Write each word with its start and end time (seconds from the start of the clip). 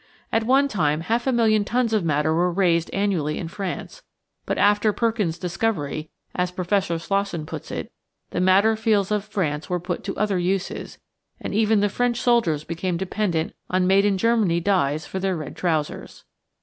At 0.31 0.45
one 0.45 0.67
time 0.67 1.01
half 1.01 1.27
a 1.27 1.31
million 1.31 1.63
tons 1.63 1.93
of 1.93 2.03
madder 2.03 2.33
were 2.33 2.51
raised 2.51 2.89
annually 2.91 3.37
in 3.37 3.47
France, 3.47 4.01
but 4.47 4.57
after 4.57 4.91
Perkin's 4.91 5.37
discovery, 5.37 6.09
as 6.33 6.49
Professor 6.49 6.97
Slosson 6.97 7.45
puts 7.45 7.69
it, 7.69 7.91
"the 8.31 8.41
mad 8.41 8.61
der 8.61 8.75
fields 8.75 9.11
of 9.11 9.23
France 9.25 9.69
were 9.69 9.79
put 9.79 10.03
to 10.05 10.17
other 10.17 10.39
uses, 10.39 10.97
and 11.39 11.53
even 11.53 11.81
the 11.81 11.87
French 11.87 12.19
soldiers 12.19 12.63
became 12.63 12.97
dependent 12.97 13.53
on 13.69 13.85
made 13.85 14.03
in 14.03 14.17
Germany 14.17 14.59
dyes 14.59 15.05
for 15.05 15.19
their 15.19 15.37
red 15.37 15.55
trousers. 15.55 16.23